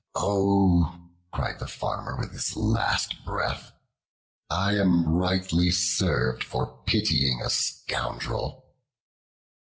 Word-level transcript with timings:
"Oh," 0.15 0.99
cried 1.31 1.59
the 1.59 1.67
Farmer 1.67 2.17
with 2.17 2.31
his 2.31 2.55
last 2.55 3.23
breath, 3.23 3.71
"I 4.49 4.73
am 4.75 5.07
rightly 5.07 5.69
served 5.69 6.43
for 6.43 6.81
pitying 6.87 7.39
a 7.43 7.51
scoundrel." 7.51 8.65